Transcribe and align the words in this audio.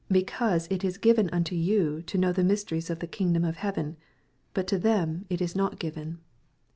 Because 0.11 0.67
it 0.71 0.83
is 0.83 0.97
given 0.97 1.29
unto 1.31 1.55
vou 1.55 2.01
to 2.07 2.17
Icnow 2.17 2.33
the 2.33 2.43
mysteries 2.43 2.89
of 2.89 2.97
the 2.97 3.05
kingdom 3.05 3.45
of 3.45 3.57
hMkven, 3.57 3.97
but 4.51 4.65
to 4.65 4.79
them 4.79 5.27
it 5.29 5.41
is 5.41 5.55
not 5.55 5.77
given. 5.77 6.17